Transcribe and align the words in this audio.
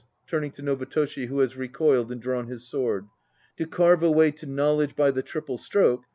(turning 0.25 0.49
to 0.49 0.63
NOBUTOSHI 0.63 1.27
who 1.27 1.37
has 1.41 1.55
recoiled 1.55 2.11
and 2.11 2.19
dra, 2.19 2.39
wn 2.41 2.47
his 2.47 2.67
sword.) 2.67 3.05
"To 3.57 3.67
carve 3.67 4.01
a 4.01 4.09
way 4.09 4.31
to 4.31 4.47
knowledge 4.47 4.95
by 4.95 5.11
the 5.11 5.21
triple 5.21 5.59
stroke" 5.59 6.05